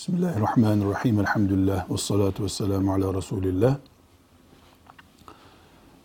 Bismillahirrahmanirrahim. 0.00 1.20
Elhamdülillah. 1.20 1.90
Ve 1.90 1.96
salatu 1.96 2.44
ve 2.44 2.48
selamu 2.48 2.92
ala 2.92 3.14
Resulillah. 3.14 3.76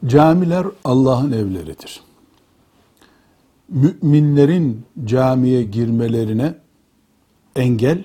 Camiler 0.06 0.66
Allah'ın 0.83 1.32
evleridir. 1.32 2.01
Müminlerin 3.69 4.85
camiye 5.05 5.63
girmelerine 5.63 6.55
engel 7.55 8.04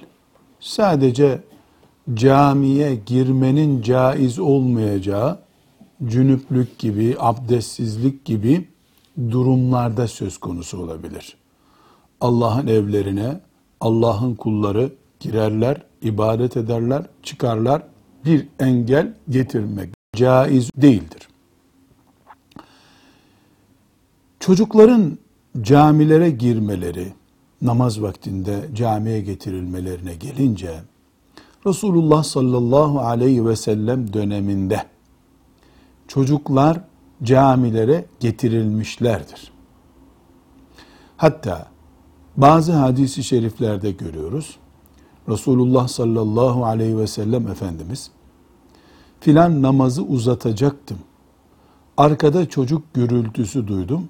sadece 0.60 1.42
camiye 2.14 2.94
girmenin 2.94 3.82
caiz 3.82 4.38
olmayacağı 4.38 5.38
cünüplük 6.04 6.78
gibi, 6.78 7.16
abdestsizlik 7.18 8.24
gibi 8.24 8.68
durumlarda 9.30 10.08
söz 10.08 10.38
konusu 10.38 10.78
olabilir. 10.78 11.36
Allah'ın 12.20 12.66
evlerine 12.66 13.40
Allah'ın 13.80 14.34
kulları 14.34 14.99
girerler, 15.20 15.82
ibadet 16.02 16.56
ederler, 16.56 17.02
çıkarlar. 17.22 17.82
Bir 18.24 18.48
engel 18.58 19.14
getirmek 19.28 19.94
caiz 20.16 20.70
değildir. 20.76 21.28
Çocukların 24.40 25.18
camilere 25.60 26.30
girmeleri, 26.30 27.12
namaz 27.62 28.02
vaktinde 28.02 28.68
camiye 28.74 29.20
getirilmelerine 29.20 30.14
gelince 30.14 30.80
Resulullah 31.66 32.22
sallallahu 32.22 33.00
aleyhi 33.00 33.46
ve 33.46 33.56
sellem 33.56 34.12
döneminde 34.12 34.84
çocuklar 36.08 36.80
camilere 37.22 38.04
getirilmişlerdir. 38.20 39.52
Hatta 41.16 41.66
bazı 42.36 42.72
hadisi 42.72 43.24
şeriflerde 43.24 43.90
görüyoruz. 43.90 44.56
Resulullah 45.30 45.88
sallallahu 45.88 46.64
aleyhi 46.64 46.98
ve 46.98 47.06
sellem 47.06 47.48
Efendimiz 47.48 48.10
filan 49.20 49.62
namazı 49.62 50.02
uzatacaktım. 50.02 50.98
Arkada 51.96 52.48
çocuk 52.48 52.94
gürültüsü 52.94 53.66
duydum. 53.66 54.08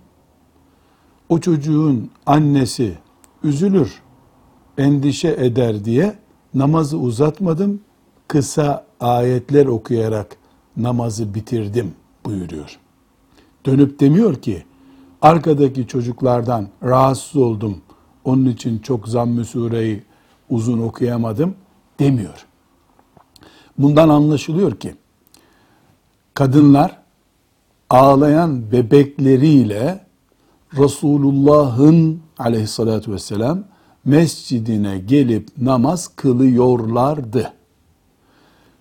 O 1.28 1.40
çocuğun 1.40 2.10
annesi 2.26 2.98
üzülür, 3.44 4.02
endişe 4.78 5.28
eder 5.28 5.84
diye 5.84 6.18
namazı 6.54 6.98
uzatmadım. 6.98 7.80
Kısa 8.28 8.86
ayetler 9.00 9.66
okuyarak 9.66 10.36
namazı 10.76 11.34
bitirdim 11.34 11.94
buyuruyor. 12.24 12.78
Dönüp 13.66 14.00
demiyor 14.00 14.34
ki 14.34 14.64
arkadaki 15.22 15.86
çocuklardan 15.86 16.68
rahatsız 16.82 17.36
oldum. 17.36 17.76
Onun 18.24 18.46
için 18.46 18.78
çok 18.78 19.08
zamm-ı 19.08 19.44
sureyi 19.44 20.02
uzun 20.50 20.78
okuyamadım 20.78 21.54
demiyor. 21.98 22.46
Bundan 23.78 24.08
anlaşılıyor 24.08 24.76
ki 24.76 24.94
kadınlar 26.34 26.98
ağlayan 27.90 28.72
bebekleriyle 28.72 30.00
Resulullah'ın 30.76 32.20
aleyhissalatü 32.38 33.12
vesselam 33.12 33.64
mescidine 34.04 34.98
gelip 34.98 35.48
namaz 35.58 36.08
kılıyorlardı. 36.16 37.52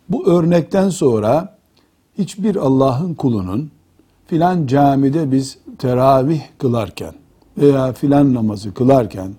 Bu 0.10 0.28
örnekten 0.28 0.90
sonra 0.90 1.58
hiçbir 2.18 2.56
Allah'ın 2.56 3.14
kulunun 3.14 3.72
filan 4.28 4.68
camide 4.68 5.32
biz 5.32 5.58
teravih 5.78 6.42
kılarken 6.58 7.14
veya 7.58 7.94
filan 7.94 8.34
namazı 8.34 8.74
kılarken 8.74 9.34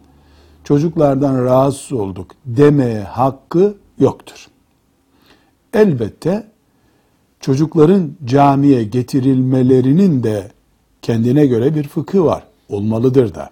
çocuklardan 0.64 1.44
rahatsız 1.44 1.92
olduk 1.92 2.30
demeye 2.46 3.02
hakkı 3.02 3.76
yoktur. 3.98 4.46
Elbette 5.72 6.46
çocukların 7.40 8.12
camiye 8.24 8.84
getirilmelerinin 8.84 10.22
de 10.22 10.52
kendine 11.02 11.46
göre 11.46 11.74
bir 11.74 11.88
fıkı 11.88 12.24
var. 12.24 12.44
Olmalıdır 12.68 13.34
da. 13.34 13.50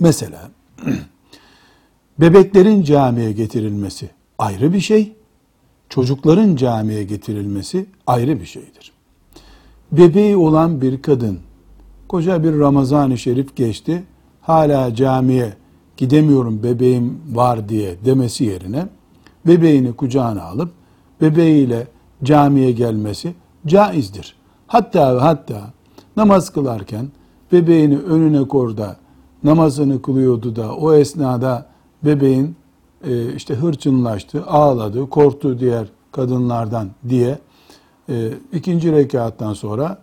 Mesela 0.00 0.50
bebeklerin 2.18 2.82
camiye 2.82 3.32
getirilmesi 3.32 4.10
ayrı 4.38 4.72
bir 4.72 4.80
şey. 4.80 5.12
Çocukların 5.88 6.56
camiye 6.56 7.04
getirilmesi 7.04 7.86
ayrı 8.06 8.40
bir 8.40 8.46
şeydir. 8.46 8.92
Bebeği 9.92 10.36
olan 10.36 10.80
bir 10.80 11.02
kadın 11.02 11.38
koca 12.08 12.44
bir 12.44 12.58
Ramazan-ı 12.58 13.18
Şerif 13.18 13.56
geçti. 13.56 14.04
Hala 14.40 14.94
camiye 14.94 15.52
gidemiyorum 15.96 16.62
bebeğim 16.62 17.20
var 17.32 17.68
diye 17.68 17.96
demesi 18.04 18.44
yerine 18.44 18.88
bebeğini 19.46 19.92
kucağına 19.92 20.42
alıp 20.42 20.70
bebeğiyle 21.20 21.86
camiye 22.24 22.72
gelmesi 22.72 23.34
caizdir. 23.66 24.36
Hatta 24.66 25.22
hatta 25.22 25.60
namaz 26.16 26.50
kılarken 26.52 27.08
bebeğini 27.52 27.98
önüne 27.98 28.48
korda 28.48 28.96
namazını 29.44 30.02
kılıyordu 30.02 30.56
da 30.56 30.76
o 30.76 30.94
esnada 30.94 31.66
bebeğin 32.04 32.56
e, 33.04 33.34
işte 33.34 33.54
hırçınlaştı, 33.54 34.44
ağladı, 34.46 35.10
korktu 35.10 35.58
diğer 35.58 35.86
kadınlardan 36.12 36.88
diye 37.08 37.38
e, 38.08 38.30
ikinci 38.52 38.92
rekattan 38.92 39.52
sonra 39.52 39.98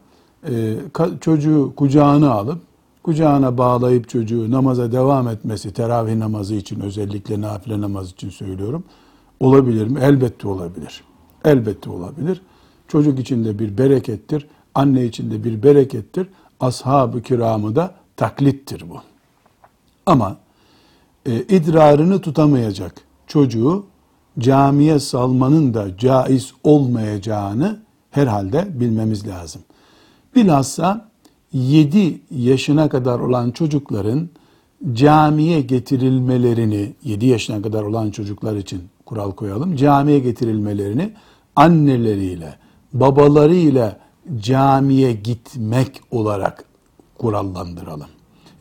e, 0.49 0.75
çocuğu 1.21 1.73
kucağına 1.75 2.31
alıp 2.31 2.61
kucağına 3.03 3.57
bağlayıp 3.57 4.09
çocuğu 4.09 4.51
namaza 4.51 4.91
devam 4.91 5.27
etmesi, 5.27 5.73
teravih 5.73 6.15
namazı 6.15 6.55
için 6.55 6.79
özellikle 6.79 7.41
nafile 7.41 7.81
namaz 7.81 8.11
için 8.11 8.29
söylüyorum. 8.29 8.83
Olabilir 9.39 9.87
mi? 9.87 9.99
Elbette 10.01 10.47
olabilir. 10.47 11.03
Elbette 11.45 11.89
olabilir. 11.89 12.41
Çocuk 12.87 13.19
için 13.19 13.45
de 13.45 13.59
bir 13.59 13.77
berekettir. 13.77 14.47
Anne 14.75 15.05
için 15.05 15.31
de 15.31 15.43
bir 15.43 15.63
berekettir. 15.63 16.27
Ashab-ı 16.59 17.21
kiramı 17.21 17.75
da 17.75 17.95
taklittir 18.17 18.89
bu. 18.89 18.97
Ama 20.05 20.37
e, 21.25 21.41
idrarını 21.41 22.21
tutamayacak 22.21 22.95
çocuğu 23.27 23.85
camiye 24.39 24.99
salmanın 24.99 25.73
da 25.73 25.97
caiz 25.97 26.53
olmayacağını 26.63 27.79
herhalde 28.11 28.67
bilmemiz 28.79 29.27
lazım. 29.27 29.61
Bilhassa 30.35 31.12
7 31.53 32.21
yaşına 32.31 32.89
kadar 32.89 33.19
olan 33.19 33.51
çocukların 33.51 34.29
camiye 34.93 35.61
getirilmelerini 35.61 36.93
7 37.03 37.25
yaşına 37.25 37.61
kadar 37.61 37.83
olan 37.83 38.11
çocuklar 38.11 38.55
için 38.55 38.81
kural 39.05 39.31
koyalım. 39.31 39.75
Camiye 39.75 40.19
getirilmelerini 40.19 41.11
anneleriyle, 41.55 42.55
babalarıyla 42.93 43.97
camiye 44.39 45.13
gitmek 45.13 46.01
olarak 46.11 46.65
kurallandıralım. 47.17 48.07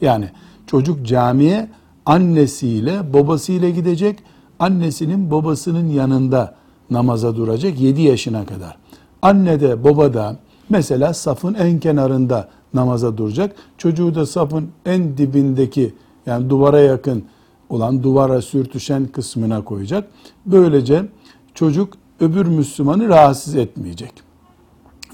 Yani 0.01 0.29
çocuk 0.67 1.07
camiye 1.07 1.69
annesiyle 2.07 3.13
babasıyla 3.13 3.71
gidecek. 3.71 4.19
Annesinin 4.59 5.31
babasının 5.31 5.89
yanında 5.91 6.55
namaza 6.91 7.37
duracak 7.37 7.81
7 7.81 8.03
yaşına 8.03 8.47
kadar. 8.47 8.77
Anne 9.23 9.61
de 9.61 9.85
baba 9.85 10.15
da 10.15 10.37
mesela 10.69 11.15
safın 11.15 11.55
en 11.55 11.81
kenarında 11.81 12.49
namaza 12.75 13.17
duracak. 13.17 13.57
Çocuğu 13.79 14.15
da 14.15 14.27
safın 14.27 14.69
en 14.87 15.17
dibindeki 15.17 15.95
yani 16.27 16.51
duvara 16.51 16.81
yakın 16.81 17.25
olan 17.69 18.03
duvara 18.03 18.43
sürtüşen 18.43 19.07
kısmına 19.07 19.65
koyacak. 19.65 20.09
Böylece 20.47 21.09
çocuk 21.55 21.95
öbür 22.21 22.47
Müslümanı 22.47 23.09
rahatsız 23.09 23.55
etmeyecek. 23.55 24.13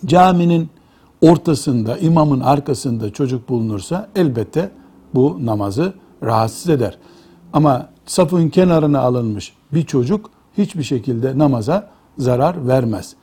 Caminin 0.06 0.68
ortasında, 1.20 1.98
imamın 1.98 2.40
arkasında 2.40 3.12
çocuk 3.12 3.48
bulunursa 3.48 4.08
elbette 4.16 4.70
bu 5.14 5.38
namazı 5.40 5.92
rahatsız 6.22 6.68
eder. 6.68 6.98
Ama 7.52 7.88
safın 8.06 8.48
kenarına 8.48 9.00
alınmış 9.00 9.52
bir 9.72 9.82
çocuk 9.82 10.30
hiçbir 10.58 10.82
şekilde 10.82 11.38
namaza 11.38 11.90
zarar 12.18 12.68
vermez. 12.68 13.14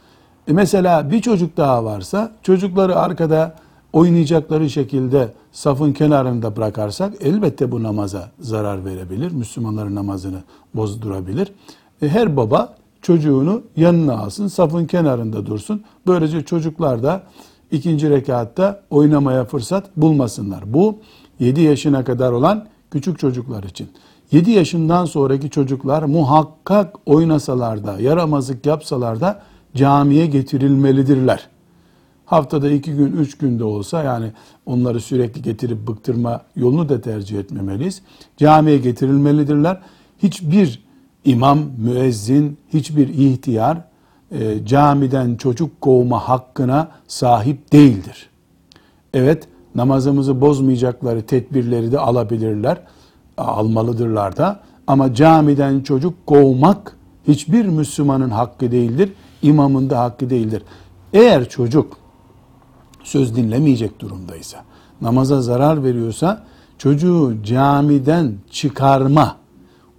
E 0.48 0.54
mesela 0.54 1.12
bir 1.12 1.22
çocuk 1.22 1.58
daha 1.58 1.86
varsa 1.86 2.32
çocukları 2.44 2.96
arkada 2.96 3.56
oynayacakları 3.96 4.70
şekilde 4.70 5.34
safın 5.52 5.94
kenarında 5.94 6.56
bırakarsak 6.56 7.14
elbette 7.22 7.72
bu 7.72 7.84
namaza 7.84 8.32
zarar 8.40 8.86
verebilir. 8.86 9.32
Müslümanların 9.32 9.96
namazını 9.96 10.44
bozdurabilir. 10.74 11.52
E 12.02 12.08
her 12.08 12.38
baba 12.38 12.76
çocuğunu 13.02 13.62
yanına 13.78 14.18
alsın, 14.18 14.48
safın 14.48 14.86
kenarında 14.86 15.46
dursun. 15.46 15.84
Böylece 16.08 16.42
çocuklar 16.42 17.04
da 17.04 17.24
ikinci 17.72 18.10
rekatta 18.10 18.84
oynamaya 18.90 19.46
fırsat 19.46 19.98
bulmasınlar. 19.98 20.74
Bu 20.74 20.98
7 21.40 21.62
yaşına 21.62 22.04
kadar 22.04 22.32
olan 22.32 22.66
küçük 22.92 23.20
çocuklar 23.20 23.64
için. 23.64 23.88
7 24.32 24.52
yaşından 24.52 25.06
sonraki 25.06 25.50
çocuklar 25.50 26.04
muhakkak 26.04 26.96
oynasalar 27.06 27.84
da, 27.84 28.00
yaramazlık 28.00 28.66
yapsalar 28.66 29.22
da 29.22 29.42
camiye 29.76 30.26
getirilmelidirler. 30.26 31.55
Haftada 32.26 32.70
iki 32.70 32.94
gün, 32.94 33.12
üç 33.12 33.38
günde 33.38 33.64
olsa 33.64 34.04
yani 34.04 34.32
onları 34.66 35.02
sürekli 35.02 35.42
getirip 35.42 35.88
bıktırma 35.88 36.42
yolunu 36.56 36.90
da 36.90 37.02
tercih 37.02 37.40
etmemeliyiz. 37.40 38.02
Camiye 38.38 38.78
getirilmelidirler. 38.78 39.82
Hiçbir 40.24 40.86
imam, 41.26 41.60
müezzin, 41.78 42.58
hiçbir 42.74 43.08
ihtiyar 43.08 43.78
e, 44.32 44.66
camiden 44.66 45.36
çocuk 45.36 45.82
kovma 45.82 46.30
hakkına 46.30 46.92
sahip 47.08 47.74
değildir. 47.74 48.30
Evet, 49.14 49.48
namazımızı 49.76 50.42
bozmayacakları 50.42 51.22
tedbirleri 51.22 51.92
de 51.92 52.00
alabilirler, 52.00 52.78
almalıdırlar 53.38 54.38
da. 54.38 54.60
Ama 54.88 55.14
camiden 55.14 55.82
çocuk 55.82 56.28
kovmak 56.28 56.98
hiçbir 57.28 57.66
Müslümanın 57.66 58.30
hakkı 58.30 58.72
değildir, 58.72 59.14
imamın 59.42 59.90
da 59.90 60.00
hakkı 60.00 60.30
değildir. 60.30 60.64
Eğer 61.14 61.50
çocuk 61.50 61.98
söz 63.06 63.36
dinlemeyecek 63.36 64.00
durumdaysa, 64.00 64.64
namaza 65.02 65.42
zarar 65.42 65.84
veriyorsa, 65.84 66.44
çocuğu 66.78 67.34
camiden 67.44 68.34
çıkarma, 68.52 69.36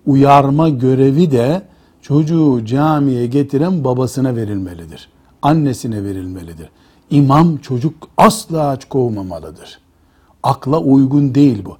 uyarma 0.06 0.69
görevi 0.69 1.31
de 1.31 1.62
çocuğu 2.03 2.64
camiye 2.64 3.26
getiren 3.26 3.85
babasına 3.85 4.37
verilmelidir. 4.37 5.08
Annesine 5.43 6.05
verilmelidir. 6.05 6.69
İmam 7.11 7.56
çocuk 7.56 7.94
asla 8.17 8.69
aç 8.69 8.85
kovmamalıdır. 8.88 9.79
Akla 10.43 10.81
uygun 10.81 11.35
değil 11.35 11.64
bu. 11.64 11.76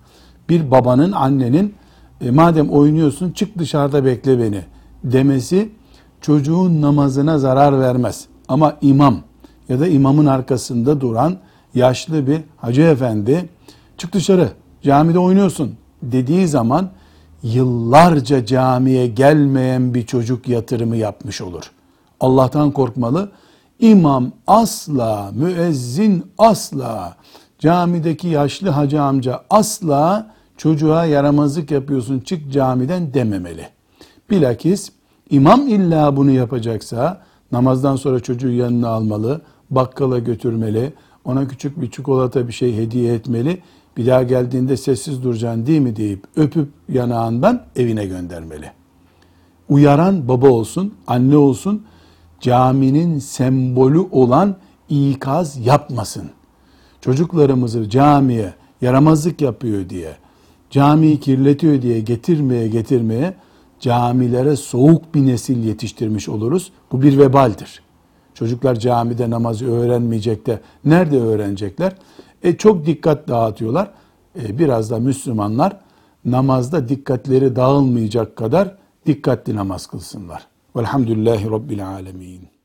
Bir 0.49 0.71
babanın, 0.71 1.13
annenin 1.13 1.75
e, 2.21 2.31
madem 2.31 2.71
oynuyorsun 2.71 3.31
çık 3.31 3.59
dışarıda 3.59 4.05
bekle 4.05 4.39
beni 4.39 4.65
demesi 5.05 5.69
çocuğun 6.21 6.83
namazına 6.83 7.39
zarar 7.39 7.81
vermez. 7.81 8.27
Ama 8.49 8.77
imam 8.81 9.21
ya 9.69 9.81
da 9.81 9.87
imamın 9.87 10.27
arkasında 10.27 11.01
duran 11.01 11.37
yaşlı 11.75 12.27
bir 12.27 12.41
hacı 12.57 12.83
efendi 12.83 13.49
çık 13.99 14.13
dışarı 14.13 14.51
camide 14.83 15.19
oynuyorsun 15.19 15.75
dediği 16.03 16.49
zaman 16.49 16.91
yıllarca 17.43 18.47
camiye 18.47 19.07
gelmeyen 19.07 19.95
bir 19.95 20.07
çocuk 20.07 20.49
yatırımı 20.49 20.97
yapmış 20.97 21.41
olur. 21.41 21.71
Allah'tan 22.21 22.71
korkmalı. 22.71 23.31
İmam 23.81 24.33
asla, 24.47 25.31
müezzin 25.35 26.27
asla, 26.39 27.17
camideki 27.59 28.29
yaşlı 28.29 28.69
hacı 28.71 29.03
amca 29.03 29.43
asla 29.51 30.31
çocuğa 30.57 31.05
yaramazlık 31.05 31.71
yapıyorsun 31.71 32.21
çık 32.21 32.53
camiden 32.53 33.15
dememeli. 33.15 33.69
Bilakis 34.31 34.91
imam 35.31 35.69
illa 35.69 36.17
bunu 36.17 36.31
yapacaksa 36.31 37.21
namazdan 37.53 37.97
sonra 37.97 38.21
çocuğu 38.21 38.53
yanına 38.53 38.89
almalı, 38.89 39.41
bakkala 39.71 40.19
götürmeli, 40.19 40.93
ona 41.25 41.49
küçük 41.49 41.81
bir 41.81 41.91
çikolata 41.91 42.49
bir 42.49 42.53
şey 42.53 42.77
hediye 42.77 43.15
etmeli. 43.15 43.63
Bir 43.97 44.07
daha 44.07 44.23
geldiğinde 44.23 44.77
sessiz 44.77 45.23
duracaksın 45.23 45.67
değil 45.67 45.81
mi 45.81 45.97
deyip 45.97 46.25
öpüp 46.37 46.69
yanağından 46.89 47.63
evine 47.77 48.07
göndermeli. 48.07 48.71
Uyaran 49.69 50.29
baba 50.29 50.49
olsun, 50.49 50.95
anne 51.07 51.37
olsun, 51.37 51.83
caminin 52.41 53.19
sembolü 53.19 53.99
olan 53.99 54.57
ikaz 54.89 55.67
yapmasın. 55.67 56.31
Çocuklarımızı 57.01 57.91
camiye 57.91 58.55
yaramazlık 58.81 59.41
yapıyor 59.41 59.89
diye, 59.89 60.17
camiyi 60.71 61.21
kirletiyor 61.21 61.83
diye 61.83 62.01
getirmeye 62.01 62.69
getirmeye 62.69 63.35
camilere 63.81 64.57
soğuk 64.57 65.15
bir 65.15 65.27
nesil 65.27 65.65
yetiştirmiş 65.65 66.29
oluruz. 66.29 66.73
Bu 66.93 67.03
bir 67.03 67.19
vebaldir. 67.19 67.86
Çocuklar 68.37 68.75
camide 68.75 69.31
namazı 69.31 69.73
öğrenmeyecek 69.73 70.47
de 70.47 70.61
nerede 70.85 71.21
öğrenecekler? 71.21 71.93
E, 72.43 72.57
çok 72.57 72.87
dikkat 72.87 73.29
dağıtıyorlar. 73.29 73.91
E, 74.43 74.59
biraz 74.59 74.91
da 74.91 74.99
Müslümanlar 74.99 75.81
namazda 76.25 76.89
dikkatleri 76.89 77.57
dağılmayacak 77.57 78.37
kadar 78.37 78.77
dikkatli 79.07 79.57
namaz 79.57 79.87
kılsınlar. 79.87 80.47
Velhamdülillahi 80.77 81.51
Rabbil 81.51 81.89
Alemin. 81.89 82.56